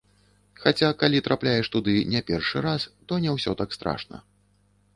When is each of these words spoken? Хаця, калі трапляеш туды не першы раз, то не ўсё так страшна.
Хаця, 0.61 0.89
калі 1.03 1.19
трапляеш 1.27 1.69
туды 1.75 1.95
не 2.13 2.21
першы 2.31 2.65
раз, 2.69 2.81
то 3.11 3.21
не 3.27 3.31
ўсё 3.37 3.51
так 3.63 3.69
страшна. 3.81 4.17